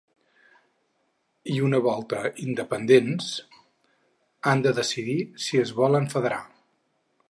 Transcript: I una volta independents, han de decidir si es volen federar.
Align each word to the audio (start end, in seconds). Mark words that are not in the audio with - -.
I 1.55 1.57
una 1.65 1.81
volta 1.89 2.23
independents, 2.47 3.31
han 4.53 4.67
de 4.67 4.77
decidir 4.83 5.21
si 5.47 5.65
es 5.67 5.79
volen 5.83 6.15
federar. 6.17 6.45